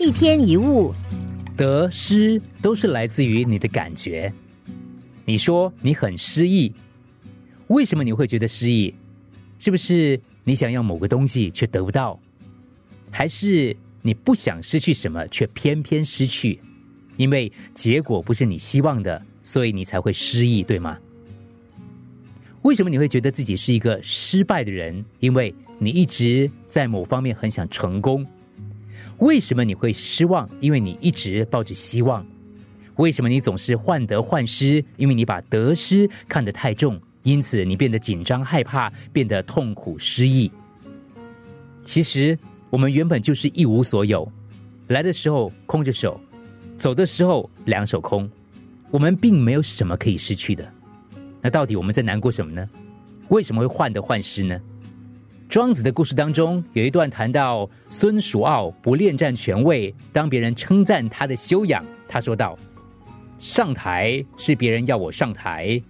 [0.00, 0.94] 一天一物，
[1.54, 4.32] 得失都是来自于你的感觉。
[5.26, 6.72] 你说你很失意，
[7.66, 8.94] 为什么你会觉得失意？
[9.58, 12.18] 是不是你想要某个东西却得不到，
[13.10, 16.58] 还是你不想失去什么却偏偏失去？
[17.18, 20.98] 因为结果不是你希望的，所以你才会失意，对吗？
[22.62, 25.04] 为什么你会觉得自己是一个失败的人？
[25.18, 28.26] 因为你一直在某方面很想成功。
[29.18, 30.48] 为什么你会失望？
[30.60, 32.26] 因为你一直抱着希望。
[32.96, 34.84] 为什么你总是患得患失？
[34.96, 40.50] 因为你把得失看得太重，因此你变得紧张害怕，变得痛苦失意。
[41.82, 42.38] 其实
[42.68, 44.30] 我们原本就是一无所有，
[44.88, 46.20] 来的时候空着手，
[46.76, 48.30] 走的时候两手空，
[48.90, 50.70] 我们并没有什么可以失去的。
[51.40, 52.68] 那到底我们在难过什么呢？
[53.28, 54.60] 为什么会患得患失呢？
[55.50, 62.56] 庄子的故事当中有一段谈到孙叔敖不恋战权位，当别人称赞他的修养，他说道。
[63.36, 65.82] 上台是别人要我上台，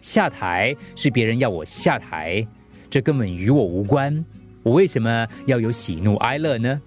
[0.00, 2.46] 下台是别人要我下台，
[2.88, 4.24] 这根本与我无关。
[4.62, 6.80] 我为什么要有喜怒哀乐呢？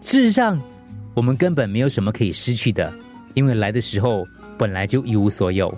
[0.00, 0.60] 事实上，
[1.14, 2.92] 我们根本没有什么可以失去的，
[3.34, 4.26] 因为来的时候
[4.58, 5.72] 本来就一无所有，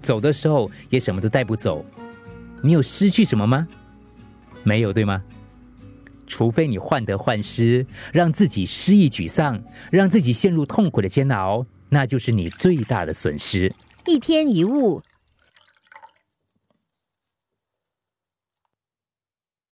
[0.00, 1.84] 走的时候也什么都带不走。
[2.62, 3.66] 你有失去什么吗？
[4.64, 5.22] 没有，对吗？
[6.26, 11.66] 除非你患得患失，让自己失意沮丧，让自己陷入痛苦的煎熬。
[11.90, 13.70] 那就是你最大的损失。
[14.06, 15.02] 一天一物。